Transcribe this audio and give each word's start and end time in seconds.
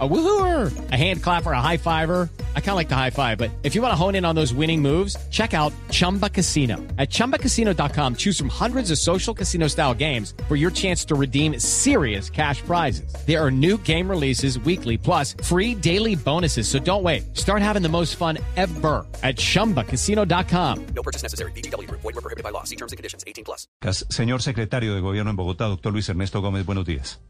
A 0.00 0.08
woohooer, 0.08 0.90
a 0.90 0.96
hand 0.96 1.22
clapper, 1.22 1.52
a 1.52 1.60
high 1.60 1.76
fiver. 1.76 2.28
I 2.56 2.60
kind 2.60 2.70
of 2.70 2.76
like 2.76 2.88
the 2.88 2.96
high 2.96 3.10
five, 3.10 3.38
but 3.38 3.52
if 3.62 3.76
you 3.76 3.82
want 3.82 3.92
to 3.92 3.96
hone 3.96 4.16
in 4.16 4.24
on 4.24 4.34
those 4.34 4.52
winning 4.52 4.82
moves, 4.82 5.16
check 5.30 5.54
out 5.54 5.72
Chumba 5.90 6.28
Casino. 6.28 6.78
At 6.98 7.10
ChumbaCasino.com, 7.10 8.16
choose 8.16 8.36
from 8.36 8.48
hundreds 8.48 8.90
of 8.90 8.98
social 8.98 9.32
casino 9.32 9.68
style 9.68 9.94
games 9.94 10.34
for 10.48 10.56
your 10.56 10.72
chance 10.72 11.04
to 11.04 11.14
redeem 11.14 11.60
serious 11.60 12.28
cash 12.28 12.60
prizes. 12.62 13.14
There 13.24 13.40
are 13.40 13.52
new 13.52 13.78
game 13.78 14.10
releases 14.10 14.58
weekly, 14.58 14.98
plus 14.98 15.36
free 15.44 15.76
daily 15.76 16.16
bonuses. 16.16 16.66
So 16.66 16.80
don't 16.80 17.04
wait. 17.04 17.36
Start 17.36 17.62
having 17.62 17.82
the 17.82 17.88
most 17.88 18.16
fun 18.16 18.38
ever 18.56 19.06
at 19.22 19.36
ChumbaCasino.com. 19.36 20.86
No 20.86 21.02
purchase 21.04 21.22
necessary. 21.22 21.52
BGW. 21.52 21.88
Void 21.88 22.02
were 22.02 22.12
prohibited 22.14 22.42
by 22.42 22.50
law. 22.50 22.64
See 22.64 22.76
terms 22.76 22.90
and 22.90 22.96
conditions. 22.96 23.22
18 23.28 23.44
plus. 23.44 23.68
Señor 24.10 24.42
secretario 24.42 24.92
de 24.92 25.00
Gobierno 25.00 25.30
en 25.30 25.36
Bogotá, 25.36 25.66
doctor 25.66 25.92
Luis 25.92 26.08
Ernesto 26.08 26.40
Gómez, 26.40 26.66
buenos 26.66 26.84
días. 26.84 27.20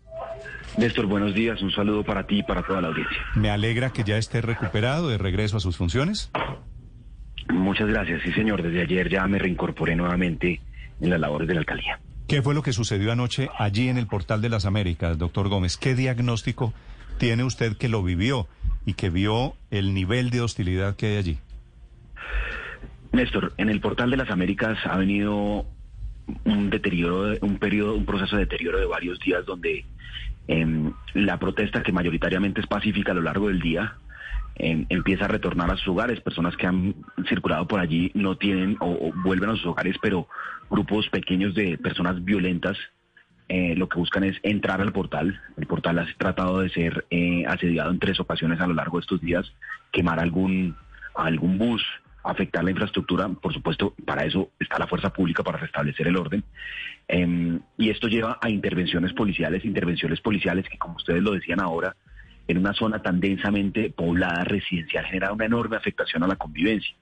Néstor, 0.77 1.07
buenos 1.07 1.35
días. 1.35 1.63
Un 1.63 1.71
saludo 1.71 2.03
para 2.03 2.27
ti 2.27 2.39
y 2.39 2.43
para 2.43 2.63
toda 2.63 2.81
la 2.81 2.89
audiencia. 2.89 3.17
Me 3.35 3.51
alegra 3.51 3.91
que 3.91 4.03
ya 4.03 4.17
esté 4.17 4.41
recuperado 4.41 5.09
de 5.09 5.19
regreso 5.19 5.57
a 5.57 5.61
sus 5.61 5.77
funciones. 5.77 6.31
Muchas 7.49 7.89
gracias. 7.89 8.23
Sí, 8.23 8.33
señor. 8.33 8.63
Desde 8.63 8.83
ayer 8.83 9.09
ya 9.09 9.27
me 9.27 9.39
reincorporé 9.39 9.95
nuevamente 9.95 10.61
en 11.01 11.11
las 11.11 11.21
labores 11.21 11.47
de 11.47 11.55
la 11.55 11.61
alcaldía. 11.61 12.01
¿Qué 12.27 12.43
fue 12.43 12.55
lo 12.55 12.63
que 12.63 12.73
sucedió 12.73 13.13
anoche 13.13 13.51
allí 13.59 13.89
en 13.89 13.99
el 13.99 14.07
Portal 14.07 14.41
de 14.41 14.49
las 14.49 14.65
Américas, 14.65 15.19
doctor 15.19 15.49
Gómez? 15.49 15.77
¿Qué 15.77 15.95
diagnóstico 15.95 16.73
tiene 17.19 17.45
usted 17.45 17.77
que 17.77 17.89
lo 17.89 18.03
vivió 18.03 18.49
y 18.87 18.95
que 18.95 19.11
vio 19.11 19.55
el 19.71 19.95
nivel 19.95 20.31
de 20.31 20.41
hostilidad 20.41 20.97
que 20.97 21.07
hay 21.07 21.17
allí? 21.19 21.39
Néstor, 23.13 23.53
en 23.59 23.69
el 23.69 23.81
Portal 23.81 24.11
de 24.11 24.17
las 24.17 24.31
Américas 24.31 24.79
ha 24.87 24.97
venido 24.97 25.67
un 26.45 26.71
deterioro, 26.71 27.37
un 27.43 27.59
periodo, 27.59 27.95
un 27.95 28.07
proceso 28.07 28.37
de 28.37 28.47
deterioro 28.47 28.81
de 28.81 28.87
varios 28.87 29.21
días 29.21 29.45
donde 29.45 29.85
eh, 30.49 30.93
la 31.15 31.39
protesta 31.39 31.83
que 31.83 31.93
mayoritariamente 31.93 32.61
es 32.61 32.67
pacífica 32.67 33.13
a 33.13 33.15
lo 33.15 33.23
largo 33.23 33.49
del 33.49 33.61
día 33.61 33.95
em, 34.57 34.87
empieza 34.89 35.25
a 35.25 35.29
retornar 35.29 35.71
a 35.71 35.77
sus 35.77 35.89
hogares. 35.89 36.21
Personas 36.21 36.57
que 36.57 36.67
han 36.67 36.95
circulado 37.29 37.67
por 37.67 37.81
allí 37.81 38.11
no 38.15 38.37
tienen 38.37 38.77
o, 38.81 39.13
vuelven 39.25 39.51
a 39.51 39.57
sus 39.57 39.67
hogares, 39.67 39.97
pero 40.01 40.29
grupos 40.71 41.09
pequeños 41.09 41.55
de 41.55 41.79
personas 41.79 42.23
violentas 42.25 42.77
eh, 43.49 43.75
lo 43.77 43.89
que 43.89 43.99
buscan 43.99 44.25
es 44.25 44.37
entrar 44.43 44.81
al 44.81 44.93
portal. 44.93 45.39
El 45.57 45.67
portal 45.67 45.99
ha 45.99 46.07
tratado 46.17 46.61
de 46.61 46.71
ser 46.71 47.05
eh, 47.11 47.45
asediado 47.47 47.91
en 47.91 47.99
tres 47.99 48.19
ocasiones 48.19 48.61
a 48.61 48.67
lo 48.67 48.75
largo 48.75 48.99
de 48.99 49.03
estos 49.03 49.21
días, 49.21 49.53
quemar 49.93 50.19
algún, 50.19 50.77
algún 51.15 51.59
bus, 51.59 51.85
afectar 52.25 52.65
la 52.65 52.71
infraestructura. 52.71 53.29
Por 53.29 53.53
supuesto, 53.53 53.95
para 54.05 54.25
eso 54.25 54.51
está 54.59 54.79
la 54.79 54.87
fuerza 54.87 55.13
pública 55.13 55.43
para 55.43 55.59
restablecer 55.59 56.09
el 56.09 56.17
orden. 56.17 56.43
Em, 57.07 57.61
y 57.77 57.91
esto 57.91 58.09
lleva 58.09 58.39
a 58.41 58.49
intervenciones 58.49 59.13
policiales, 59.13 59.65
intervenciones 59.65 60.21
policiales 60.21 60.69
que, 60.69 60.79
como 60.79 60.97
ustedes 60.97 61.23
lo 61.23 61.33
decían 61.33 61.61
ahora, 61.61 61.95
en 62.49 62.59
una 62.59 62.73
zona 62.73 63.01
tan 63.01 63.21
densamente 63.21 63.91
poblada 63.91 64.45
residencial 64.45 65.05
genera 65.07 65.33
una 65.33 65.47
enorme 65.47 65.77
afectación 65.77 66.23
a 66.23 66.27
la 66.27 66.37
convivencia. 66.37 66.95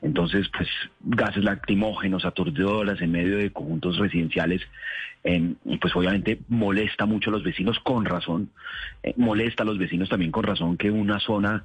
Entonces, 0.00 0.48
pues 0.56 0.68
gases 1.00 1.44
lacrimógenos, 1.44 2.24
aturdidoras 2.24 3.00
en 3.00 3.12
medio 3.12 3.38
de 3.38 3.52
conjuntos 3.52 3.98
residenciales, 3.98 4.60
em, 5.22 5.54
pues 5.80 5.94
obviamente 5.94 6.40
molesta 6.48 7.06
mucho 7.06 7.30
a 7.30 7.34
los 7.34 7.44
vecinos 7.44 7.78
con 7.78 8.04
razón, 8.04 8.50
eh, 9.04 9.14
molesta 9.16 9.62
a 9.62 9.66
los 9.66 9.78
vecinos 9.78 10.08
también 10.08 10.32
con 10.32 10.42
razón 10.42 10.76
que 10.76 10.90
una 10.90 11.20
zona 11.20 11.64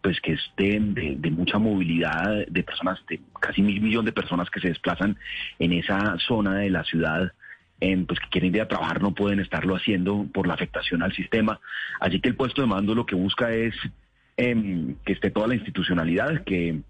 pues 0.00 0.20
que 0.20 0.34
estén 0.34 0.94
de, 0.94 1.30
mucha 1.30 1.58
movilidad 1.58 2.46
de 2.46 2.62
personas, 2.62 3.00
de 3.08 3.20
casi 3.40 3.62
mil 3.62 3.80
millón 3.80 4.04
de 4.04 4.12
personas 4.12 4.48
que 4.50 4.60
se 4.60 4.68
desplazan 4.68 5.16
en 5.58 5.72
esa 5.72 6.16
zona 6.18 6.56
de 6.56 6.70
la 6.70 6.84
ciudad, 6.84 7.32
pues 7.80 8.20
que 8.20 8.28
quieren 8.30 8.54
ir 8.54 8.62
a 8.62 8.68
trabajar 8.68 9.02
no 9.02 9.14
pueden 9.14 9.40
estarlo 9.40 9.76
haciendo 9.76 10.26
por 10.32 10.46
la 10.46 10.54
afectación 10.54 11.02
al 11.02 11.12
sistema. 11.12 11.60
Así 12.00 12.20
que 12.20 12.28
el 12.28 12.36
puesto 12.36 12.62
de 12.62 12.68
mando 12.68 12.94
lo 12.94 13.04
que 13.04 13.16
busca 13.16 13.52
es 13.52 13.74
em, 14.36 14.96
que 15.04 15.12
esté 15.12 15.30
toda 15.30 15.48
la 15.48 15.56
institucionalidad, 15.56 16.44
que 16.44 16.80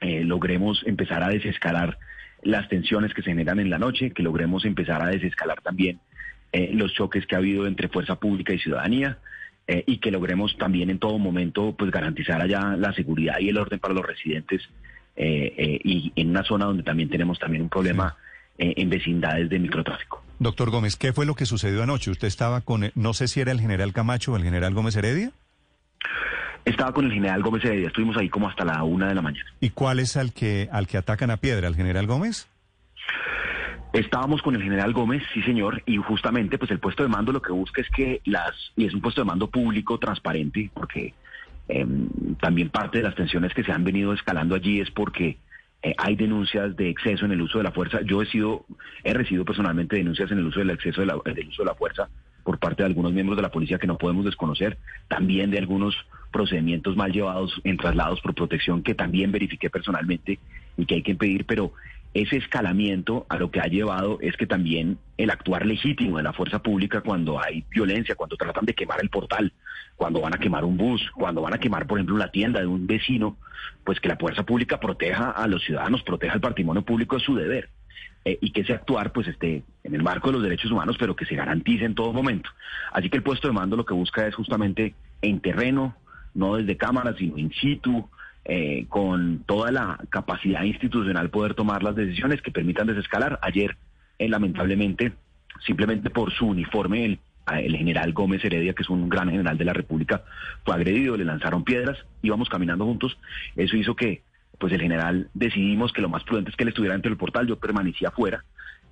eh, 0.00 0.24
logremos 0.24 0.82
empezar 0.86 1.22
a 1.22 1.28
desescalar 1.28 1.98
las 2.42 2.68
tensiones 2.68 3.14
que 3.14 3.22
se 3.22 3.30
generan 3.30 3.60
en 3.60 3.70
la 3.70 3.78
noche, 3.78 4.10
que 4.10 4.22
logremos 4.22 4.64
empezar 4.64 5.02
a 5.02 5.08
desescalar 5.08 5.60
también 5.62 6.00
eh, 6.52 6.70
los 6.72 6.92
choques 6.92 7.26
que 7.26 7.34
ha 7.34 7.38
habido 7.38 7.66
entre 7.66 7.88
fuerza 7.88 8.16
pública 8.16 8.52
y 8.52 8.58
ciudadanía. 8.58 9.18
Eh, 9.68 9.82
y 9.84 9.98
que 9.98 10.12
logremos 10.12 10.56
también 10.58 10.90
en 10.90 11.00
todo 11.00 11.18
momento 11.18 11.74
pues 11.76 11.90
garantizar 11.90 12.40
allá 12.40 12.76
la 12.76 12.92
seguridad 12.92 13.40
y 13.40 13.48
el 13.48 13.58
orden 13.58 13.80
para 13.80 13.94
los 13.94 14.06
residentes 14.06 14.62
eh, 15.16 15.52
eh, 15.56 15.80
y 15.82 16.12
en 16.14 16.30
una 16.30 16.44
zona 16.44 16.66
donde 16.66 16.84
también 16.84 17.08
tenemos 17.08 17.40
también 17.40 17.62
un 17.64 17.68
problema 17.68 18.16
en 18.58 18.88
vecindades 18.88 19.50
de 19.50 19.58
microtráfico. 19.58 20.24
Doctor 20.38 20.70
Gómez, 20.70 20.96
¿qué 20.96 21.12
fue 21.12 21.26
lo 21.26 21.34
que 21.34 21.44
sucedió 21.44 21.82
anoche? 21.82 22.10
¿Usted 22.10 22.26
estaba 22.26 22.62
con, 22.62 22.90
no 22.94 23.12
sé 23.12 23.28
si 23.28 23.40
era 23.40 23.52
el 23.52 23.60
general 23.60 23.92
Camacho 23.92 24.32
o 24.32 24.36
el 24.36 24.44
general 24.44 24.72
Gómez 24.72 24.96
Heredia? 24.96 25.30
Estaba 26.64 26.92
con 26.92 27.04
el 27.04 27.12
general 27.12 27.42
Gómez 27.42 27.62
Heredia, 27.66 27.88
estuvimos 27.88 28.16
ahí 28.16 28.30
como 28.30 28.48
hasta 28.48 28.64
la 28.64 28.82
una 28.82 29.08
de 29.08 29.14
la 29.14 29.20
mañana. 29.20 29.44
¿Y 29.60 29.70
cuál 29.70 29.98
es 29.98 30.16
al 30.16 30.32
que, 30.32 30.70
al 30.72 30.86
que 30.86 30.96
atacan 30.96 31.30
a 31.30 31.36
piedra, 31.36 31.68
al 31.68 31.76
general 31.76 32.06
Gómez? 32.06 32.48
Estábamos 33.92 34.42
con 34.42 34.54
el 34.54 34.62
general 34.62 34.92
Gómez, 34.92 35.22
sí 35.32 35.42
señor, 35.42 35.82
y 35.86 35.96
justamente 35.96 36.58
pues 36.58 36.70
el 36.70 36.80
puesto 36.80 37.02
de 37.02 37.08
mando 37.08 37.32
lo 37.32 37.40
que 37.40 37.52
busca 37.52 37.80
es 37.80 37.88
que 37.90 38.20
las, 38.24 38.54
y 38.76 38.84
es 38.84 38.94
un 38.94 39.00
puesto 39.00 39.22
de 39.22 39.26
mando 39.26 39.48
público, 39.48 39.98
transparente, 39.98 40.70
porque 40.74 41.14
em, 41.68 42.08
también 42.40 42.68
parte 42.70 42.98
de 42.98 43.04
las 43.04 43.14
tensiones 43.14 43.54
que 43.54 43.64
se 43.64 43.72
han 43.72 43.84
venido 43.84 44.12
escalando 44.12 44.54
allí 44.54 44.80
es 44.80 44.90
porque 44.90 45.38
eh, 45.82 45.94
hay 45.98 46.16
denuncias 46.16 46.76
de 46.76 46.90
exceso 46.90 47.24
en 47.24 47.32
el 47.32 47.42
uso 47.42 47.58
de 47.58 47.64
la 47.64 47.72
fuerza. 47.72 48.00
Yo 48.02 48.20
he 48.20 48.26
sido, 48.26 48.66
he 49.04 49.14
recibido 49.14 49.44
personalmente 49.44 49.96
denuncias 49.96 50.30
en 50.30 50.38
el 50.38 50.46
uso 50.46 50.58
del 50.58 50.70
exceso 50.70 51.00
de 51.00 51.06
la, 51.06 51.16
del 51.24 51.48
uso 51.48 51.62
de 51.62 51.66
la 51.66 51.74
fuerza 51.74 52.08
por 52.42 52.58
parte 52.58 52.82
de 52.82 52.86
algunos 52.86 53.12
miembros 53.12 53.36
de 53.36 53.42
la 53.42 53.50
policía 53.50 53.78
que 53.78 53.88
no 53.88 53.98
podemos 53.98 54.24
desconocer, 54.24 54.78
también 55.08 55.50
de 55.50 55.58
algunos 55.58 55.96
procedimientos 56.30 56.96
mal 56.96 57.12
llevados 57.12 57.60
en 57.64 57.76
traslados 57.76 58.20
por 58.20 58.34
protección 58.34 58.82
que 58.82 58.94
también 58.94 59.32
verifiqué 59.32 59.68
personalmente 59.68 60.38
y 60.76 60.86
que 60.86 60.94
hay 60.96 61.02
que 61.02 61.10
impedir, 61.12 61.44
pero 61.44 61.72
ese 62.14 62.36
escalamiento 62.36 63.26
a 63.28 63.36
lo 63.36 63.50
que 63.50 63.60
ha 63.60 63.66
llevado 63.66 64.18
es 64.20 64.36
que 64.36 64.46
también 64.46 64.98
el 65.18 65.30
actuar 65.30 65.66
legítimo 65.66 66.16
de 66.16 66.22
la 66.22 66.32
fuerza 66.32 66.60
pública 66.60 67.02
cuando 67.02 67.42
hay 67.42 67.64
violencia, 67.70 68.14
cuando 68.14 68.36
tratan 68.36 68.64
de 68.64 68.74
quemar 68.74 69.00
el 69.02 69.10
portal, 69.10 69.52
cuando 69.96 70.20
van 70.20 70.34
a 70.34 70.38
quemar 70.38 70.64
un 70.64 70.76
bus, 70.76 71.10
cuando 71.14 71.42
van 71.42 71.54
a 71.54 71.58
quemar, 71.58 71.86
por 71.86 71.98
ejemplo, 71.98 72.16
la 72.16 72.30
tienda 72.30 72.60
de 72.60 72.66
un 72.66 72.86
vecino, 72.86 73.36
pues 73.84 74.00
que 74.00 74.08
la 74.08 74.16
fuerza 74.16 74.44
pública 74.44 74.80
proteja 74.80 75.30
a 75.30 75.46
los 75.46 75.62
ciudadanos, 75.64 76.02
proteja 76.02 76.34
el 76.34 76.40
patrimonio 76.40 76.82
público 76.82 77.16
es 77.16 77.22
su 77.22 77.34
deber. 77.34 77.70
Eh, 78.24 78.38
y 78.40 78.50
que 78.50 78.62
ese 78.62 78.72
actuar 78.72 79.12
pues 79.12 79.28
esté 79.28 79.62
en 79.84 79.94
el 79.94 80.02
marco 80.02 80.28
de 80.28 80.34
los 80.34 80.42
derechos 80.42 80.70
humanos, 80.70 80.96
pero 80.98 81.14
que 81.14 81.26
se 81.26 81.36
garantice 81.36 81.84
en 81.84 81.94
todo 81.94 82.12
momento. 82.12 82.50
Así 82.92 83.08
que 83.08 83.18
el 83.18 83.22
puesto 83.22 83.46
de 83.46 83.54
mando 83.54 83.76
lo 83.76 83.86
que 83.86 83.94
busca 83.94 84.26
es 84.26 84.34
justamente 84.34 84.94
en 85.22 85.40
terreno, 85.40 85.94
no 86.34 86.56
desde 86.56 86.76
cámaras, 86.76 87.16
sino 87.18 87.38
in 87.38 87.52
situ, 87.52 88.08
eh, 88.48 88.86
con 88.88 89.42
toda 89.44 89.72
la 89.72 89.98
capacidad 90.08 90.62
institucional 90.62 91.30
poder 91.30 91.54
tomar 91.54 91.82
las 91.82 91.96
decisiones 91.96 92.40
que 92.40 92.52
permitan 92.52 92.86
desescalar. 92.86 93.40
Ayer, 93.42 93.76
eh, 94.20 94.28
lamentablemente, 94.28 95.14
simplemente 95.66 96.10
por 96.10 96.32
su 96.32 96.46
uniforme, 96.46 97.04
el, 97.06 97.18
el, 97.58 97.76
general 97.76 98.12
Gómez 98.12 98.44
Heredia, 98.44 98.72
que 98.72 98.84
es 98.84 98.88
un 98.88 99.08
gran 99.08 99.30
general 99.30 99.58
de 99.58 99.64
la 99.64 99.72
República, 99.72 100.22
fue 100.64 100.76
agredido, 100.76 101.16
le 101.16 101.24
lanzaron 101.24 101.64
piedras, 101.64 101.98
íbamos 102.22 102.48
caminando 102.48 102.84
juntos. 102.84 103.18
Eso 103.56 103.76
hizo 103.76 103.96
que, 103.96 104.22
pues 104.60 104.72
el 104.72 104.80
general 104.80 105.28
decidimos 105.34 105.92
que 105.92 106.00
lo 106.00 106.08
más 106.08 106.22
prudente 106.22 106.50
es 106.50 106.56
que 106.56 106.62
él 106.62 106.68
estuviera 106.68 106.94
dentro 106.94 107.10
del 107.10 107.18
portal, 107.18 107.48
yo 107.48 107.58
permanecía 107.58 108.10
afuera. 108.10 108.44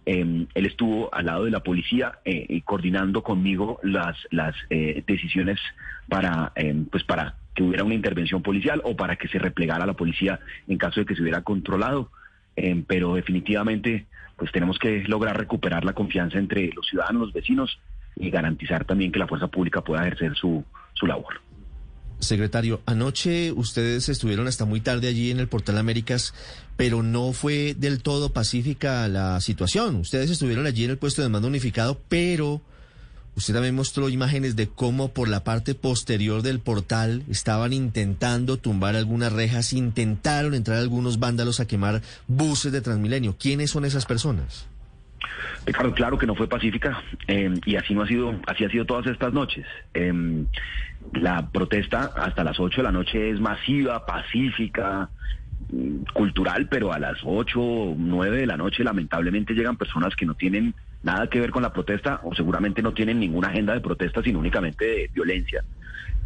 Em, 0.04 0.48
él 0.52 0.66
estuvo 0.66 1.14
al 1.14 1.26
lado 1.26 1.44
de 1.44 1.52
la 1.52 1.60
policía 1.60 2.18
eh, 2.24 2.60
coordinando 2.64 3.22
conmigo 3.22 3.78
las 3.84 4.16
las 4.32 4.54
decisiones 4.68 5.60
para 6.08 6.50
em, 6.56 6.86
pues 6.86 7.04
para 7.04 7.36
que 7.54 7.62
hubiera 7.62 7.84
una 7.84 7.94
intervención 7.94 8.42
policial 8.42 8.80
o 8.84 8.96
para 8.96 9.16
que 9.16 9.28
se 9.28 9.38
replegara 9.38 9.86
la 9.86 9.94
policía 9.94 10.40
en 10.66 10.78
caso 10.78 11.00
de 11.00 11.06
que 11.06 11.14
se 11.14 11.22
hubiera 11.22 11.42
controlado. 11.42 12.10
Eh, 12.56 12.84
pero 12.86 13.14
definitivamente 13.14 14.06
pues 14.36 14.52
tenemos 14.52 14.78
que 14.78 15.04
lograr 15.04 15.38
recuperar 15.38 15.84
la 15.84 15.92
confianza 15.92 16.38
entre 16.38 16.70
los 16.72 16.86
ciudadanos, 16.86 17.22
los 17.22 17.32
vecinos 17.32 17.78
y 18.16 18.30
garantizar 18.30 18.84
también 18.84 19.12
que 19.12 19.18
la 19.18 19.26
fuerza 19.26 19.48
pública 19.48 19.82
pueda 19.82 20.02
ejercer 20.02 20.34
su, 20.36 20.64
su 20.94 21.06
labor. 21.06 21.40
Secretario, 22.20 22.80
anoche 22.86 23.52
ustedes 23.52 24.08
estuvieron 24.08 24.46
hasta 24.46 24.64
muy 24.64 24.80
tarde 24.80 25.08
allí 25.08 25.30
en 25.30 25.40
el 25.40 25.48
Portal 25.48 25.78
Américas, 25.78 26.32
pero 26.76 27.02
no 27.02 27.32
fue 27.32 27.74
del 27.74 28.02
todo 28.02 28.32
pacífica 28.32 29.08
la 29.08 29.40
situación. 29.40 29.96
Ustedes 29.96 30.30
estuvieron 30.30 30.66
allí 30.66 30.84
en 30.84 30.90
el 30.90 30.98
puesto 30.98 31.22
de 31.22 31.28
mando 31.28 31.48
unificado, 31.48 32.00
pero 32.08 32.62
Usted 33.36 33.54
también 33.54 33.74
mostró 33.74 34.08
imágenes 34.08 34.54
de 34.54 34.68
cómo 34.68 35.12
por 35.12 35.28
la 35.28 35.42
parte 35.42 35.74
posterior 35.74 36.42
del 36.42 36.60
portal 36.60 37.22
estaban 37.28 37.72
intentando 37.72 38.58
tumbar 38.58 38.94
algunas 38.94 39.32
rejas, 39.32 39.72
intentaron 39.72 40.54
entrar 40.54 40.78
algunos 40.78 41.18
vándalos 41.18 41.58
a 41.58 41.66
quemar 41.66 42.00
buses 42.28 42.70
de 42.70 42.80
Transmilenio. 42.80 43.36
¿Quiénes 43.36 43.72
son 43.72 43.84
esas 43.84 44.06
personas? 44.06 44.68
Claro, 45.64 45.94
claro 45.94 46.18
que 46.18 46.26
no 46.26 46.34
fue 46.34 46.46
pacífica 46.46 47.02
eh, 47.26 47.54
y 47.64 47.76
así 47.76 47.94
no 47.94 48.02
ha 48.02 48.06
sido, 48.06 48.38
así 48.46 48.64
ha 48.64 48.70
sido 48.70 48.84
todas 48.84 49.06
estas 49.06 49.32
noches. 49.32 49.66
Em, 49.94 50.46
la 51.12 51.48
protesta 51.50 52.12
hasta 52.16 52.44
las 52.44 52.60
8 52.60 52.76
de 52.76 52.82
la 52.82 52.92
noche 52.92 53.30
es 53.30 53.40
masiva, 53.40 54.04
pacífica, 54.06 55.08
mm, 55.72 56.12
cultural, 56.12 56.68
pero 56.68 56.92
a 56.92 56.98
las 56.98 57.18
8 57.24 57.60
o 57.60 57.94
9 57.96 58.38
de 58.38 58.46
la 58.46 58.56
noche 58.56 58.84
lamentablemente 58.84 59.54
llegan 59.54 59.76
personas 59.76 60.14
que 60.14 60.26
no 60.26 60.34
tienen 60.34 60.74
nada 61.04 61.28
que 61.28 61.38
ver 61.38 61.50
con 61.50 61.62
la 61.62 61.72
protesta 61.72 62.20
o 62.24 62.34
seguramente 62.34 62.82
no 62.82 62.94
tienen 62.94 63.20
ninguna 63.20 63.48
agenda 63.48 63.74
de 63.74 63.80
protesta, 63.80 64.22
sino 64.22 64.38
únicamente 64.38 64.84
de 64.84 65.10
violencia. 65.12 65.62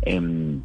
Em, 0.03 0.63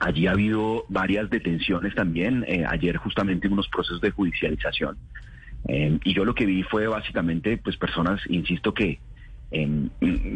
allí 0.00 0.26
ha 0.26 0.32
habido 0.32 0.84
varias 0.88 1.28
detenciones 1.28 1.94
también, 1.94 2.44
eh, 2.48 2.64
ayer 2.66 2.96
justamente 2.96 3.48
unos 3.48 3.68
procesos 3.68 4.00
de 4.00 4.10
judicialización. 4.10 4.96
Em, 5.68 6.00
y 6.02 6.14
yo 6.14 6.24
lo 6.24 6.34
que 6.34 6.46
vi 6.46 6.62
fue 6.62 6.86
básicamente 6.86 7.58
pues 7.58 7.76
personas, 7.76 8.20
insisto, 8.28 8.72
que 8.72 8.98
em, 9.50 9.90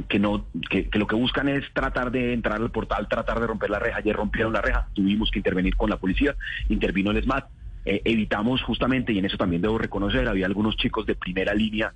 que 0.09 0.19
no 0.19 0.45
que, 0.69 0.91
que 0.91 0.99
lo 0.99 1.07
que 1.07 1.15
buscan 1.15 1.49
es 1.49 1.65
tratar 1.73 2.11
de 2.11 2.35
entrar 2.35 2.61
al 2.61 2.71
portal, 2.71 3.09
tratar 3.09 3.41
de 3.41 3.47
romper 3.47 3.71
la 3.71 3.79
reja. 3.79 3.99
Ayer 3.99 4.15
rompieron 4.15 4.53
la 4.53 4.61
reja, 4.61 4.89
tuvimos 4.93 5.31
que 5.31 5.39
intervenir 5.39 5.77
con 5.77 5.89
la 5.89 5.97
policía, 5.97 6.35
intervino 6.69 7.11
el 7.11 7.23
SMAT. 7.23 7.47
Eh, 7.85 8.01
evitamos 8.05 8.63
justamente, 8.63 9.13
y 9.13 9.19
en 9.19 9.27
eso 9.27 9.37
también 9.37 9.63
debo 9.63 9.79
reconocer, 9.79 10.27
había 10.29 10.47
algunos 10.47 10.77
chicos 10.77 11.07
de 11.07 11.15
primera 11.15 11.55
línea 11.55 11.93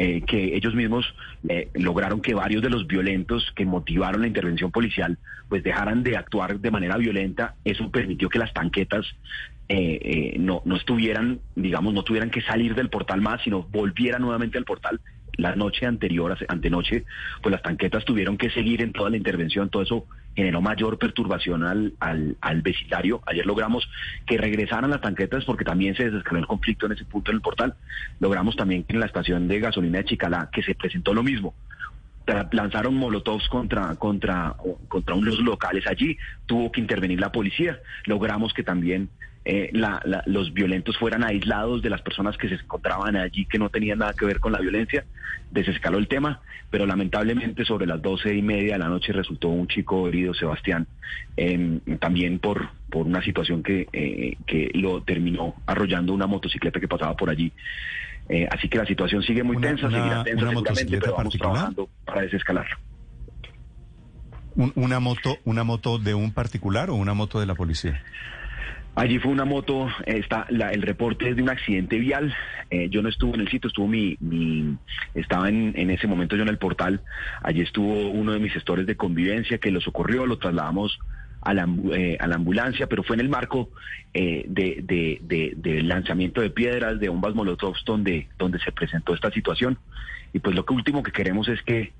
eh, 0.00 0.22
que 0.22 0.54
ellos 0.54 0.76
mismos 0.76 1.12
eh, 1.48 1.70
lograron 1.74 2.20
que 2.20 2.32
varios 2.32 2.62
de 2.62 2.70
los 2.70 2.86
violentos 2.86 3.50
que 3.56 3.64
motivaron 3.64 4.20
la 4.20 4.28
intervención 4.28 4.70
policial 4.70 5.18
pues 5.48 5.64
dejaran 5.64 6.04
de 6.04 6.16
actuar 6.16 6.60
de 6.60 6.70
manera 6.70 6.96
violenta. 6.96 7.56
Eso 7.64 7.90
permitió 7.90 8.28
que 8.28 8.38
las 8.38 8.52
tanquetas 8.52 9.06
eh, 9.68 10.36
no, 10.38 10.62
no 10.64 10.76
estuvieran, 10.76 11.40
digamos, 11.56 11.94
no 11.94 12.04
tuvieran 12.04 12.30
que 12.30 12.42
salir 12.42 12.76
del 12.76 12.90
portal 12.90 13.20
más, 13.20 13.42
sino 13.42 13.62
volvieran 13.64 14.22
nuevamente 14.22 14.56
al 14.56 14.64
portal. 14.64 15.00
La 15.38 15.56
noche 15.56 15.86
anterior, 15.86 16.36
antenoche, 16.48 17.04
pues 17.42 17.52
las 17.52 17.62
tanquetas 17.62 18.04
tuvieron 18.04 18.36
que 18.36 18.50
seguir 18.50 18.82
en 18.82 18.92
toda 18.92 19.08
la 19.08 19.16
intervención, 19.16 19.70
todo 19.70 19.82
eso 19.82 20.06
generó 20.36 20.60
mayor 20.60 20.98
perturbación 20.98 21.64
al, 21.64 21.94
al, 22.00 22.36
al 22.40 22.62
vecindario. 22.62 23.22
Ayer 23.26 23.46
logramos 23.46 23.88
que 24.26 24.36
regresaran 24.36 24.90
las 24.90 25.00
tanquetas 25.00 25.44
porque 25.44 25.64
también 25.64 25.96
se 25.96 26.10
desescaló 26.10 26.38
el 26.40 26.46
conflicto 26.46 26.86
en 26.86 26.92
ese 26.92 27.04
punto 27.06 27.30
en 27.30 27.36
el 27.36 27.40
portal. 27.40 27.74
Logramos 28.20 28.54
también 28.56 28.84
que 28.84 28.92
en 28.92 29.00
la 29.00 29.06
estación 29.06 29.48
de 29.48 29.58
gasolina 29.58 29.98
de 29.98 30.04
Chicalá, 30.04 30.50
que 30.52 30.62
se 30.62 30.74
presentó 30.74 31.14
lo 31.14 31.22
mismo, 31.22 31.54
lanzaron 32.52 32.94
molotovs 32.94 33.48
contra 33.48 33.94
contra 33.96 34.54
contra 34.88 35.14
unos 35.14 35.38
locales 35.38 35.86
allí 35.86 36.18
tuvo 36.46 36.70
que 36.70 36.80
intervenir 36.80 37.20
la 37.20 37.32
policía 37.32 37.80
logramos 38.04 38.52
que 38.52 38.62
también 38.62 39.08
eh, 39.50 39.70
la- 39.72 40.00
la- 40.04 40.22
los 40.26 40.52
violentos 40.52 40.98
fueran 40.98 41.24
aislados 41.24 41.80
de 41.80 41.88
las 41.88 42.02
personas 42.02 42.36
que 42.36 42.48
se 42.50 42.56
encontraban 42.56 43.16
allí 43.16 43.46
que 43.46 43.58
no 43.58 43.70
tenían 43.70 43.98
nada 44.00 44.12
que 44.12 44.26
ver 44.26 44.40
con 44.40 44.52
la 44.52 44.58
violencia 44.60 45.04
desescaló 45.50 45.96
el 45.96 46.06
tema 46.06 46.40
pero 46.70 46.84
lamentablemente 46.84 47.64
sobre 47.64 47.86
las 47.86 48.02
doce 48.02 48.34
y 48.34 48.42
media 48.42 48.74
de 48.74 48.78
la 48.80 48.88
noche 48.90 49.12
resultó 49.14 49.48
un 49.48 49.66
chico 49.66 50.06
herido 50.06 50.34
Sebastián 50.34 50.86
em, 51.36 51.80
también 51.98 52.38
por 52.40 52.68
por 52.90 53.06
una 53.06 53.22
situación 53.22 53.62
que 53.62 53.88
eh, 53.92 54.36
que 54.46 54.70
lo 54.74 55.02
terminó 55.02 55.54
arrollando 55.66 56.12
una 56.12 56.26
motocicleta 56.26 56.78
que 56.78 56.88
pasaba 56.88 57.16
por 57.16 57.30
allí 57.30 57.50
eh, 58.28 58.46
así 58.50 58.68
que 58.68 58.76
la 58.76 58.84
situación 58.84 59.22
sigue 59.22 59.42
muy 59.42 59.56
Una- 59.56 59.68
tensa, 59.68 59.86
una- 59.86 59.96
seguirá 59.98 60.24
tensa 60.24 60.42
una 60.42 60.50
seguramente, 60.52 60.98
pero 60.98 61.12
vamos 61.12 61.24
particular. 61.24 61.52
trabajando 61.54 61.88
para 62.04 62.20
desescalarlo. 62.20 62.76
Un- 64.56 64.72
una 64.74 65.00
moto, 65.00 65.36
una 65.44 65.64
moto 65.64 65.98
de 65.98 66.12
un 66.14 66.32
particular 66.32 66.90
o 66.90 66.94
una 66.96 67.14
moto 67.14 67.38
de 67.40 67.46
la 67.46 67.54
policía. 67.54 68.02
Allí 68.98 69.20
fue 69.20 69.30
una 69.30 69.44
moto, 69.44 69.88
está, 70.06 70.44
la- 70.50 70.72
el 70.72 70.82
reporte 70.82 71.28
es 71.28 71.36
de 71.36 71.42
un 71.42 71.50
accidente 71.50 72.00
vial. 72.00 72.34
Eh, 72.68 72.88
yo 72.90 73.00
no 73.00 73.08
estuve 73.08 73.34
en 73.36 73.42
el 73.42 73.48
sitio, 73.48 73.68
estuvo 73.68 73.86
mi, 73.86 74.16
mi 74.18 74.76
estaba 75.14 75.48
en, 75.48 75.72
en 75.76 75.90
ese 75.90 76.08
momento 76.08 76.34
yo 76.34 76.42
en 76.42 76.48
el 76.48 76.58
portal. 76.58 77.00
Allí 77.40 77.60
estuvo 77.60 78.10
uno 78.10 78.32
de 78.32 78.40
mis 78.40 78.52
gestores 78.52 78.86
de 78.86 78.96
convivencia 78.96 79.58
que 79.58 79.70
lo 79.70 79.80
socorrió, 79.80 80.26
lo 80.26 80.38
trasladamos 80.38 80.98
a 81.42 81.54
la, 81.54 81.68
eh, 81.92 82.16
a 82.18 82.26
la 82.26 82.34
ambulancia, 82.34 82.88
pero 82.88 83.04
fue 83.04 83.14
en 83.14 83.20
el 83.20 83.28
marco 83.28 83.70
eh, 84.14 84.44
de, 84.48 84.80
de, 84.82 85.20
de- 85.22 85.52
del 85.56 85.86
lanzamiento 85.86 86.40
de 86.40 86.50
piedras, 86.50 86.98
de 86.98 87.08
bombas 87.08 87.36
molotovs, 87.36 87.84
donde, 87.86 88.26
donde 88.36 88.58
se 88.58 88.72
presentó 88.72 89.14
esta 89.14 89.30
situación. 89.30 89.78
Y 90.32 90.40
pues 90.40 90.56
lo 90.56 90.64
que 90.64 90.74
último 90.74 91.04
que 91.04 91.12
queremos 91.12 91.46
es 91.48 91.62
que 91.62 91.92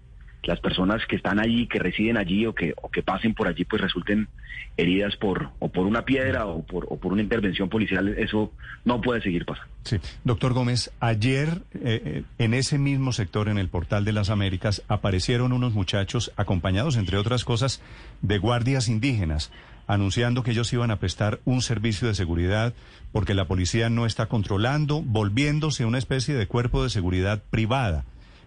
las 0.45 0.61
personas 0.61 1.05
que 1.07 1.17
están 1.17 1.39
allí, 1.41 1.67
que 1.67 1.79
residen 1.79 2.17
allí 2.17 2.47
o 2.47 2.55
que, 2.55 2.75
o 2.81 2.91
que 2.91 3.03
pasen 3.03 3.35
por 3.35 3.49
allí, 3.49 3.65
pues 3.65 3.83
resulten 3.83 4.29
heridas 4.77 5.17
por, 5.17 5.51
o 5.59 5.69
por 5.69 5.87
una 5.87 6.05
piedra 6.05 6.47
o 6.47 6.63
por, 6.63 6.87
o 6.89 6.97
por 6.97 7.13
una 7.13 7.23
intervención 7.23 7.69
policial. 7.69 8.09
Eso 8.09 8.53
no 8.85 9.01
puede 9.01 9.21
seguir 9.21 9.45
pasando. 9.45 9.71
Sí. 9.83 9.99
Doctor 10.25 10.53
Gómez, 10.53 10.93
ayer 11.01 11.63
eh, 11.75 12.03
eh, 12.05 12.23
en 12.39 12.55
ese 12.55 12.79
mismo 12.79 13.13
sector, 13.13 13.49
en 13.49 13.59
el 13.59 13.69
Portal 13.69 14.05
de 14.05 14.13
las 14.13 14.31
Américas, 14.31 14.83
aparecieron 14.89 15.53
unos 15.53 15.75
muchachos 15.75 16.33
acompañados, 16.37 16.97
entre 16.97 17.17
otras 17.17 17.45
cosas, 17.45 17.83
de 18.23 18.39
guardias 18.39 18.89
indígenas, 18.89 19.51
anunciando 19.87 20.43
que 20.43 20.53
ellos 20.53 20.73
iban 20.73 20.91
a 20.91 21.01
prestar 21.01 21.41
un 21.45 21.61
servicio 21.63 22.07
de 22.07 22.15
seguridad 22.15 22.75
porque 23.11 23.35
la 23.35 23.47
policía 23.47 23.91
no 23.91 24.07
está 24.07 24.27
controlando, 24.27 25.03
volviéndose 25.03 25.85
una 25.85 25.99
especie 25.99 26.35
de 26.35 26.47
cuerpo 26.47 26.83
de 26.85 26.91
seguridad 26.91 27.43
privada, 27.51 28.05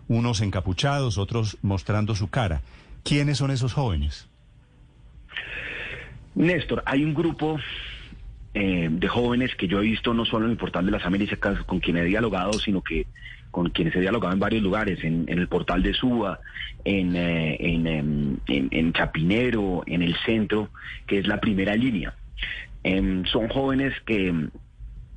unos 0.08 0.42
encapuchados, 0.42 1.18
otros 1.18 1.58
mostrando 1.62 2.16
su 2.16 2.30
cara. 2.30 2.62
¿Quiénes 3.04 3.38
son 3.38 3.52
esos 3.52 3.74
jóvenes? 3.74 4.28
Néstor, 6.36 6.84
hay 6.86 7.04
un 7.04 7.14
grupo 7.14 7.60
eh, 8.54 8.88
de 8.92 9.08
jóvenes 9.08 9.56
que 9.56 9.68
yo 9.68 9.80
he 9.80 9.84
visto 9.84 10.14
no 10.14 10.26
solo 10.26 10.46
en 10.46 10.52
el 10.52 10.58
portal 10.58 10.86
de 10.86 10.92
las 10.92 11.06
Américas 11.06 11.60
con 11.66 11.80
quien 11.80 11.98
he 11.98 12.04
dialogado, 12.06 12.54
sino 12.54 12.82
que 12.82 13.08
con 13.52 13.70
quienes 13.70 13.94
he 13.96 14.00
dialogado 14.00 14.34
en 14.34 14.40
varios 14.40 14.64
lugares, 14.64 15.04
en, 15.04 15.26
el 15.28 15.48
portal 15.50 15.84
de 15.84 15.94
Suba, 15.94 16.40
en, 16.86 17.16
eh, 17.18 17.58
em, 17.60 18.38
en- 18.48 18.70
en 18.72 18.94
Chapinero, 18.94 19.84
en 19.88 20.02
el 20.02 20.16
centro, 20.26 20.70
que 21.06 21.20
es 21.20 21.28
la 21.28 21.42
primera 21.42 21.76
línea. 21.76 22.14
Em, 22.84 23.26
son 23.26 23.50
jóvenes 23.50 23.94
que 24.06 24.28
em, 24.30 24.50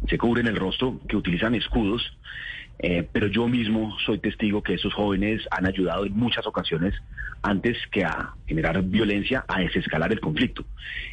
se 0.08 0.18
cubren 0.18 0.48
el 0.48 0.56
rostro, 0.56 1.00
que 1.08 1.16
utilizan 1.16 1.54
escudos, 1.54 2.02
eh, 2.78 3.06
pero 3.12 3.28
yo 3.28 3.46
mismo 3.48 3.96
soy 4.04 4.18
testigo 4.18 4.62
que 4.62 4.74
esos 4.74 4.92
jóvenes 4.92 5.42
han 5.50 5.66
ayudado 5.66 6.06
en 6.06 6.16
muchas 6.16 6.46
ocasiones, 6.46 6.94
antes 7.40 7.76
que 7.90 8.04
a 8.04 8.34
generar 8.46 8.82
violencia, 8.82 9.44
a 9.46 9.60
desescalar 9.60 10.12
el 10.12 10.20
conflicto. 10.20 10.64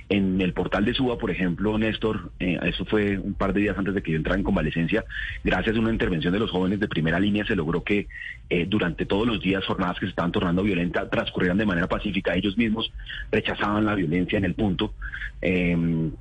En 0.10 0.42
el 0.42 0.54
portal 0.54 0.86
de 0.86 0.94
Suba, 0.94 1.18
por 1.18 1.30
ejemplo, 1.30 1.78
Néstor, 1.78 2.32
eh, 2.40 2.58
eso 2.64 2.86
fue 2.86 3.18
un 3.18 3.34
par 3.36 3.54
de 3.54 3.62
días 3.62 3.78
antes 3.78 3.94
de 3.94 4.02
que 4.02 4.12
yo 4.12 4.18
entrara 4.18 4.38
en 4.38 4.44
convalecencia, 4.44 5.06
gracias 5.44 5.76
a 5.76 5.80
una 5.80 5.92
intervención 5.92 6.34
de 6.34 6.40
los 6.40 6.52
jóvenes 6.52 6.80
de 6.80 6.88
primera 6.88 7.20
línea 7.20 7.46
se 7.46 7.56
logró 7.56 7.84
que 7.84 8.08
eh, 8.50 8.66
durante 8.68 9.06
todos 9.06 9.28
los 9.28 9.42
días 9.42 9.66
jornadas 9.66 10.00
que 10.00 10.08
se 10.08 10.12
estaban 10.12 10.32
tornando 10.32 10.64
violentas 10.64 11.10
transcurrieran 11.10 11.58
de 11.58 11.66
manera 11.66 11.88
pacífica. 11.88 12.34
Ellos 12.34 12.58
mismos 12.58 12.92
rechazaban 13.32 13.86
la 13.86 13.96
violencia 13.96 14.38
en 14.38 14.46
el 14.46 14.56
punto. 14.56 14.94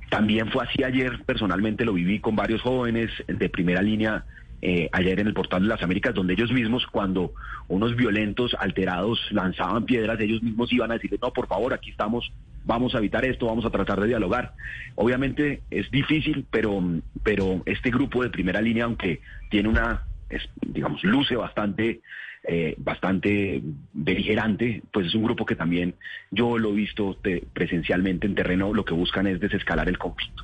También 0.09 0.49
fue 0.49 0.63
así 0.63 0.83
ayer, 0.83 1.23
personalmente 1.25 1.85
lo 1.85 1.93
viví 1.93 2.19
con 2.19 2.35
varios 2.35 2.61
jóvenes 2.61 3.11
de 3.27 3.49
primera 3.49 3.81
línea 3.81 4.25
eh, 4.61 4.89
ayer 4.91 5.19
en 5.19 5.27
el 5.27 5.33
portal 5.33 5.63
de 5.63 5.69
las 5.69 5.81
Américas, 5.81 6.13
donde 6.13 6.33
ellos 6.33 6.51
mismos, 6.51 6.85
cuando 6.87 7.33
unos 7.67 7.95
violentos 7.95 8.55
alterados 8.59 9.19
lanzaban 9.31 9.85
piedras, 9.85 10.19
ellos 10.19 10.41
mismos 10.43 10.71
iban 10.71 10.91
a 10.91 10.95
decirle, 10.95 11.17
no, 11.21 11.31
por 11.33 11.47
favor, 11.47 11.73
aquí 11.73 11.89
estamos, 11.89 12.31
vamos 12.63 12.93
a 12.93 12.99
evitar 12.99 13.25
esto, 13.25 13.47
vamos 13.47 13.65
a 13.65 13.69
tratar 13.71 13.99
de 13.99 14.07
dialogar. 14.07 14.53
Obviamente 14.95 15.61
es 15.71 15.89
difícil, 15.89 16.45
pero, 16.51 16.81
pero 17.23 17.63
este 17.65 17.89
grupo 17.89 18.21
de 18.23 18.29
primera 18.29 18.61
línea, 18.61 18.85
aunque 18.85 19.21
tiene 19.49 19.69
una, 19.69 20.03
es, 20.29 20.47
digamos, 20.61 21.03
luce 21.03 21.35
bastante, 21.35 22.01
eh, 22.43 22.75
bastante 22.77 23.61
beligerante, 23.93 24.83
pues 24.91 25.07
es 25.07 25.15
un 25.15 25.23
grupo 25.23 25.45
que 25.45 25.55
también 25.55 25.95
yo 26.29 26.57
lo 26.57 26.69
he 26.69 26.75
visto 26.75 27.17
te- 27.21 27.43
presencialmente 27.53 28.27
en 28.27 28.35
terreno, 28.35 28.73
lo 28.73 28.85
que 28.85 28.93
buscan 28.93 29.27
es 29.27 29.39
desescalar 29.39 29.89
el 29.89 29.97
conflicto. 29.97 30.43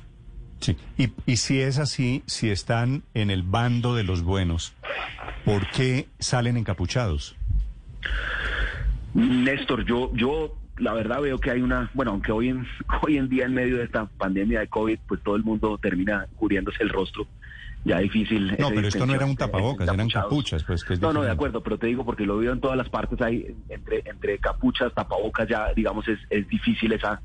Sí. 0.60 0.76
Y, 0.96 1.12
y 1.26 1.36
si 1.36 1.60
es 1.60 1.78
así, 1.78 2.22
si 2.26 2.50
están 2.50 3.02
en 3.14 3.30
el 3.30 3.42
bando 3.42 3.94
de 3.94 4.04
los 4.04 4.22
buenos, 4.22 4.74
¿por 5.44 5.68
qué 5.70 6.08
salen 6.18 6.56
encapuchados? 6.56 7.36
Néstor, 9.14 9.84
yo, 9.84 10.10
yo 10.14 10.56
la 10.78 10.92
verdad 10.92 11.20
veo 11.20 11.38
que 11.38 11.50
hay 11.50 11.60
una, 11.60 11.90
bueno, 11.94 12.12
aunque 12.12 12.32
hoy 12.32 12.48
en, 12.48 12.66
hoy 13.02 13.16
en 13.16 13.28
día 13.28 13.46
en 13.46 13.54
medio 13.54 13.78
de 13.78 13.84
esta 13.84 14.06
pandemia 14.06 14.60
de 14.60 14.68
COVID, 14.68 14.98
pues 15.06 15.22
todo 15.22 15.36
el 15.36 15.44
mundo 15.44 15.78
termina 15.78 16.26
cubriéndose 16.36 16.82
el 16.82 16.90
rostro. 16.90 17.26
Ya 17.84 17.98
difícil. 17.98 18.56
No, 18.58 18.70
pero 18.70 18.88
esto 18.88 19.06
no 19.06 19.14
era 19.14 19.24
un 19.24 19.36
tapabocas, 19.36 19.88
eran 19.88 20.08
capuchas, 20.10 20.64
pues 20.64 20.84
que 20.84 20.94
es 20.94 21.00
No, 21.00 21.12
no, 21.12 21.22
de 21.22 21.30
acuerdo, 21.30 21.62
pero 21.62 21.78
te 21.78 21.86
digo 21.86 22.04
porque 22.04 22.26
lo 22.26 22.36
veo 22.36 22.52
en 22.52 22.60
todas 22.60 22.76
las 22.76 22.88
partes, 22.88 23.20
hay 23.22 23.54
entre, 23.68 24.02
entre 24.04 24.38
capuchas, 24.38 24.92
tapabocas, 24.92 25.48
ya 25.48 25.72
digamos 25.74 26.06
es, 26.08 26.18
es 26.28 26.46
difícil 26.48 26.92
esa 26.92 27.22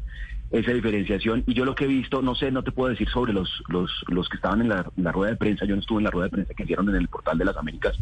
esa 0.53 0.71
diferenciación. 0.71 1.43
Y 1.47 1.55
yo 1.55 1.65
lo 1.65 1.73
que 1.73 1.85
he 1.85 1.87
visto, 1.87 2.21
no 2.21 2.35
sé, 2.35 2.51
no 2.51 2.63
te 2.63 2.71
puedo 2.71 2.91
decir 2.91 3.09
sobre 3.09 3.33
los, 3.33 3.63
los, 3.69 3.91
los 4.07 4.29
que 4.29 4.37
estaban 4.37 4.61
en 4.61 4.69
la, 4.69 5.11
rueda 5.11 5.31
de 5.31 5.37
prensa, 5.37 5.65
yo 5.65 5.75
no 5.75 5.81
estuve 5.81 5.97
en 5.97 6.03
la 6.05 6.11
rueda 6.11 6.27
de 6.27 6.31
prensa 6.31 6.53
que 6.53 6.63
hicieron 6.63 6.87
en 6.89 6.95
el 6.95 7.07
portal 7.07 7.37
de 7.37 7.45
las 7.45 7.57
Américas 7.57 7.97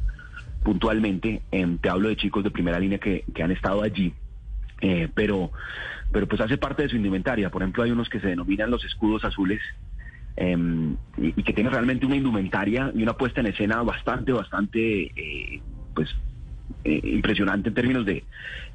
puntualmente, 0.62 1.42
em, 1.52 1.80
te 1.80 1.90
hablo 1.90 2.10
de 2.10 2.18
chicos 2.18 2.44
de 2.44 2.52
primera 2.52 2.80
línea 2.80 3.00
que, 3.00 3.24
que 3.34 3.42
han 3.42 3.50
estado 3.50 3.82
allí, 3.82 4.14
eh, 4.82 5.10
pero, 5.16 5.52
pero 6.12 6.28
pues 6.28 6.40
hace 6.40 6.58
parte 6.58 6.84
de 6.84 6.90
su 6.90 6.98
indumentaria. 6.98 7.50
Por 7.50 7.64
ejemplo, 7.64 7.82
hay 7.82 7.90
unos 7.90 8.10
que 8.10 8.20
se 8.20 8.28
denominan 8.28 8.70
los 8.70 8.86
escudos 8.86 9.24
azules, 9.24 9.60
em, 10.36 10.98
y, 11.18 11.42
que 11.42 11.54
tienen 11.54 11.72
realmente 11.72 12.06
una 12.06 12.16
indumentaria 12.16 12.92
y 12.94 13.02
una 13.02 13.14
puesta 13.14 13.40
en 13.40 13.48
escena 13.48 13.82
bastante, 13.82 14.34
bastante, 14.34 15.06
eh, 15.16 15.62
pues 15.96 16.10
eh, 16.84 17.02
impresionante 17.04 17.70
en 17.70 17.76
términos 17.76 18.06
de, 18.06 18.24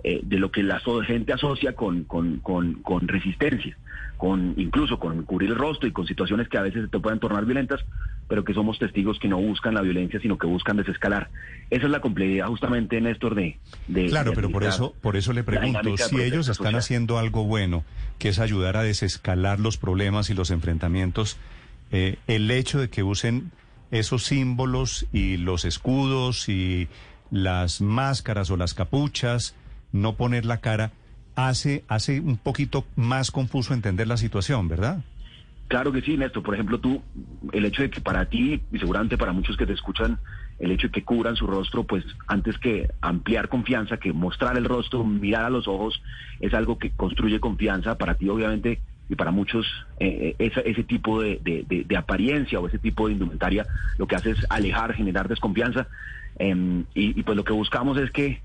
eh, 0.05 0.21
de 0.23 0.39
lo 0.39 0.51
que 0.51 0.63
la 0.63 0.81
gente 1.07 1.33
asocia 1.33 1.75
con, 1.75 2.05
con, 2.05 2.39
con, 2.39 2.75
con 2.83 3.09
resistencia, 3.09 3.77
con 4.17 4.55
incluso 4.57 4.99
con 4.99 5.23
cubrir 5.25 5.51
el 5.51 5.57
rostro 5.57 5.89
y 5.89 5.93
con 5.93 6.07
situaciones 6.07 6.49
que 6.49 6.59
a 6.59 6.63
veces 6.63 6.83
se 6.85 6.89
te 6.89 6.99
pueden 7.01 7.19
tornar 7.19 7.45
violentas, 7.45 7.85
pero 8.29 8.45
que 8.45 8.55
somos 8.55 8.79
testigos 8.79 9.19
que 9.19 9.29
no 9.29 9.39
buscan 9.39 9.75
la 9.75 9.83
violencia, 9.83 10.21
sino 10.21 10.39
que 10.39 10.47
buscan 10.47 10.77
desescalar. 10.77 11.31
Esa 11.71 11.87
es 11.87 11.91
la 11.91 12.01
complejidad 12.01 12.47
justamente, 12.47 13.01
Néstor, 13.01 13.35
de... 13.35 13.59
de 13.89 14.07
Claro, 14.07 14.31
de 14.31 14.37
pero 14.37 14.51
por 14.51 14.65
eso, 14.65 14.95
por 15.01 15.17
eso 15.17 15.33
le 15.33 15.45
pregunto, 15.45 15.97
si 15.97 16.21
ellos 16.21 16.49
están 16.49 16.67
social. 16.67 16.75
haciendo 16.77 17.19
algo 17.19 17.45
bueno, 17.45 17.85
que 18.19 18.29
es 18.29 18.39
ayudar 18.39 18.77
a 18.77 18.83
desescalar 18.83 19.61
los 19.61 19.77
problemas 19.77 20.31
y 20.31 20.35
los 20.35 20.51
enfrentamientos, 20.51 21.37
eh, 21.93 22.17
el 22.27 22.51
hecho 22.51 22.81
de 22.81 22.89
que 22.89 23.03
usen 23.03 23.53
esos 23.91 24.25
símbolos 24.25 25.07
y 25.13 25.37
los 25.37 25.65
escudos 25.65 26.49
y 26.49 26.89
las 27.31 27.81
máscaras 27.81 28.51
o 28.51 28.57
las 28.57 28.75
capuchas, 28.75 29.55
no 29.93 30.15
poner 30.15 30.45
la 30.45 30.59
cara, 30.59 30.93
hace, 31.35 31.85
hace 31.89 32.21
un 32.21 32.37
poquito 32.37 32.85
más 32.97 33.31
confuso 33.31 33.75
entender 33.75 34.09
la 34.09 34.17
situación, 34.17 34.69
¿verdad? 34.69 35.03
Claro 35.69 35.91
que 35.91 36.01
sí, 36.01 36.17
Néstor. 36.17 36.43
Por 36.43 36.55
ejemplo, 36.55 36.79
tú, 36.79 37.03
el 37.53 37.65
hecho 37.65 37.83
de 37.83 37.91
que 37.91 38.01
para 38.01 38.27
ti, 38.27 38.61
y 38.73 38.79
seguramente 38.79 39.19
para 39.19 39.33
muchos 39.33 39.57
que 39.57 39.67
te 39.67 39.73
escuchan, 39.73 40.19
el 40.59 40.71
hecho 40.71 40.87
de 40.87 40.93
que 40.93 41.05
cubran 41.05 41.37
su 41.37 41.47
rostro, 41.47 41.85
pues 41.85 42.05
antes 42.29 42.57
que 42.59 42.89
ampliar 43.01 43.49
confianza, 43.49 43.97
que 43.97 44.13
mostrar 44.13 44.57
el 44.57 44.65
rostro, 44.65 45.05
mirar 45.05 45.45
a 45.45 45.51
los 45.51 45.67
ojos, 45.67 46.01
es 46.41 46.55
algo 46.55 46.79
que 46.79 46.91
construye 46.91 47.41
confianza 47.41 47.99
para 47.99 48.15
ti, 48.15 48.29
obviamente, 48.29 48.81
y 49.09 49.15
para 49.15 49.31
muchos, 49.31 49.67
eh, 50.01 50.35
esa- 50.39 50.61
ese 50.63 50.83
tipo 50.83 51.21
de, 51.23 51.39
de- 51.43 51.65
de- 51.69 51.85
de 51.85 51.97
apariencia 51.97 52.59
o 52.61 52.67
ese 52.67 52.79
tipo 52.79 53.07
de 53.07 53.13
indumentaria 53.15 53.67
lo 53.99 54.07
que 54.07 54.17
hace 54.17 54.31
es 54.31 54.47
alejar, 54.51 54.95
generar 54.95 55.29
desconfianza. 55.29 55.87
em, 56.39 56.85
y, 56.95 57.19
y 57.19 57.23
pues 57.23 57.35
lo 57.35 57.45
que 57.45 57.55
buscamos 57.55 57.97
es 57.97 58.11
que 58.11 58.43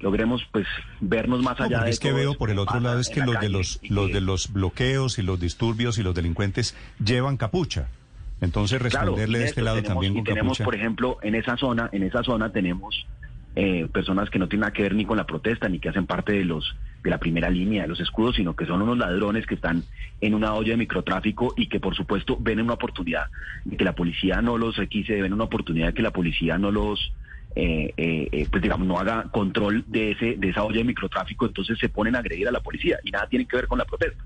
logremos 0.00 0.46
pues 0.52 0.66
vernos 1.00 1.42
más 1.42 1.58
No, 1.58 1.64
allá 1.64 1.76
porque 1.78 1.84
de 1.86 1.90
es 1.92 2.00
que 2.00 2.12
veo 2.12 2.34
por 2.34 2.50
el 2.50 2.58
otro 2.58 2.80
lado 2.80 3.00
es 3.00 3.08
que 3.08 3.20
los 3.22 3.40
de 3.40 3.48
los, 3.48 3.78
y 3.82 3.88
los 3.94 4.08
que- 4.08 4.12
de 4.14 4.20
los 4.20 4.52
bloqueos 4.52 5.18
y 5.18 5.22
los 5.22 5.40
disturbios 5.40 5.96
y 5.98 6.02
los 6.02 6.14
delincuentes 6.14 6.76
llevan 7.02 7.36
capucha. 7.38 7.88
Entonces 8.42 8.80
responderle 8.82 9.38
de 9.38 9.44
este 9.46 9.62
lado 9.62 9.76
tenemos- 9.76 9.94
también 9.94 10.12
y 10.12 10.16
con 10.16 10.24
tenemos, 10.24 10.58
capucha. 10.58 10.64
por 10.64 10.74
ejemplo, 10.74 11.18
en 11.22 11.34
esa 11.34 11.56
zona, 11.56 11.88
en 11.92 12.02
esa 12.02 12.22
zona 12.22 12.50
tenemos 12.52 13.06
eh, 13.56 13.88
personas 13.92 14.30
que 14.30 14.38
no 14.38 14.46
tienen 14.48 14.60
nada 14.60 14.72
que 14.72 14.82
ver 14.82 14.94
ni 14.94 15.04
con 15.04 15.16
la 15.16 15.24
protesta 15.26 15.68
ni 15.68 15.78
que 15.80 15.88
hacen 15.88 16.06
parte 16.06 16.32
de 16.32 16.44
los 16.44 16.76
de 17.02 17.10
la 17.10 17.18
primera 17.18 17.48
línea 17.50 17.82
de 17.82 17.88
los 17.88 18.00
escudos, 18.00 18.36
sino 18.36 18.54
que 18.54 18.66
son 18.66 18.82
unos 18.82 18.98
ladrones 18.98 19.46
que 19.46 19.54
están 19.54 19.82
en 20.20 20.34
una 20.34 20.54
olla 20.54 20.72
de 20.72 20.76
microtráfico 20.76 21.54
y 21.56 21.66
que 21.68 21.80
por 21.80 21.94
supuesto 21.94 22.36
ven 22.40 22.60
una 22.60 22.74
oportunidad 22.74 23.24
de 23.64 23.76
que 23.76 23.84
la 23.84 23.94
policía 23.94 24.42
no 24.42 24.58
los 24.58 24.76
requise, 24.76 25.20
ven 25.22 25.32
una 25.32 25.44
oportunidad 25.44 25.88
de 25.88 25.94
que 25.94 26.02
la 26.02 26.10
policía 26.10 26.58
no 26.58 26.70
los 26.70 27.12
eh, 27.56 27.92
eh, 27.96 28.28
eh, 28.30 28.46
pues 28.50 28.62
digamos 28.62 28.86
no 28.86 28.98
haga 28.98 29.24
control 29.32 29.84
de 29.88 30.12
ese 30.12 30.36
de 30.36 30.50
esa 30.50 30.62
olla 30.62 30.78
de 30.78 30.84
microtráfico, 30.84 31.46
entonces 31.46 31.78
se 31.78 31.88
ponen 31.88 32.14
a 32.16 32.20
agredir 32.20 32.46
a 32.46 32.52
la 32.52 32.60
policía 32.60 32.98
y 33.02 33.10
nada 33.10 33.26
tiene 33.28 33.46
que 33.46 33.56
ver 33.56 33.66
con 33.66 33.78
la 33.78 33.84
protesta. 33.84 34.22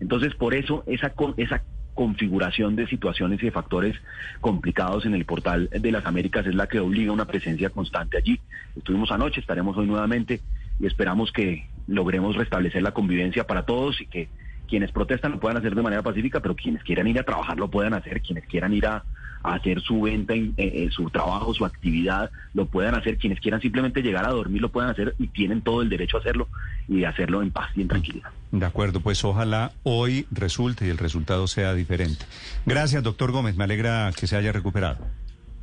Entonces, 0.00 0.34
por 0.34 0.54
eso 0.54 0.82
esa, 0.86 1.10
con- 1.10 1.34
esa 1.36 1.62
configuración 1.94 2.74
de 2.74 2.88
situaciones 2.88 3.40
y 3.40 3.46
de 3.46 3.52
factores 3.52 3.96
complicados 4.40 5.06
en 5.06 5.14
el 5.14 5.24
portal 5.24 5.68
de 5.70 5.92
las 5.92 6.04
Américas 6.06 6.46
es 6.46 6.54
la 6.54 6.66
que 6.66 6.80
obliga 6.80 7.12
una 7.12 7.24
presencia 7.26 7.70
constante 7.70 8.18
allí. 8.18 8.40
Estuvimos 8.74 9.10
anoche, 9.12 9.40
estaremos 9.40 9.76
hoy 9.76 9.86
nuevamente 9.86 10.40
y 10.80 10.86
esperamos 10.86 11.32
que 11.32 11.66
logremos 11.86 12.36
restablecer 12.36 12.82
la 12.82 12.92
convivencia 12.92 13.46
para 13.46 13.64
todos 13.64 14.00
y 14.00 14.06
que 14.06 14.28
quienes 14.68 14.92
protestan 14.92 15.32
lo 15.32 15.40
puedan 15.40 15.58
hacer 15.58 15.74
de 15.74 15.82
manera 15.82 16.02
pacífica, 16.02 16.40
pero 16.40 16.56
quienes 16.56 16.82
quieran 16.82 17.06
ir 17.06 17.18
a 17.18 17.24
trabajar 17.24 17.58
lo 17.58 17.70
puedan 17.70 17.94
hacer, 17.94 18.22
quienes 18.22 18.46
quieran 18.46 18.72
ir 18.72 18.86
a, 18.86 19.04
hacer 19.42 19.82
su 19.82 20.00
venta, 20.00 20.32
eh, 20.32 20.52
eh, 20.56 20.88
su 20.90 21.10
trabajo, 21.10 21.52
su 21.52 21.66
actividad, 21.66 22.30
lo 22.54 22.64
puedan 22.64 22.94
hacer, 22.94 23.18
quienes 23.18 23.40
quieran 23.40 23.60
simplemente 23.60 24.00
llegar 24.00 24.24
a 24.24 24.30
dormir 24.30 24.62
lo 24.62 24.70
puedan 24.70 24.88
hacer 24.88 25.14
y 25.18 25.26
tienen 25.28 25.60
todo 25.60 25.82
el 25.82 25.90
derecho 25.90 26.16
a 26.16 26.20
hacerlo 26.20 26.48
y 26.88 27.04
hacerlo 27.04 27.42
en 27.42 27.50
paz 27.50 27.68
y 27.76 27.82
en 27.82 27.88
tranquilidad. 27.88 28.30
De 28.52 28.64
acuerdo, 28.64 29.00
pues 29.00 29.22
ojalá 29.22 29.72
hoy 29.82 30.26
resulte 30.30 30.86
y 30.86 30.88
el 30.88 30.96
resultado 30.96 31.46
sea 31.46 31.74
diferente. 31.74 32.24
Gracias, 32.64 33.02
doctor 33.02 33.32
Gómez. 33.32 33.54
Me 33.54 33.64
alegra 33.64 34.10
que 34.18 34.26
se 34.26 34.36
haya 34.36 34.50
recuperado. 34.50 34.98